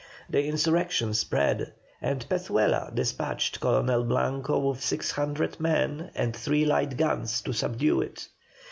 [0.27, 6.97] The insurrection spread, and Pezuela despatched Colonel Blanco with six hundred men and three light
[6.97, 8.27] guns, to subdue it.